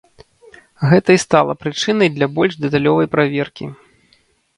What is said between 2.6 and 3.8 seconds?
дэталёвай праверкі.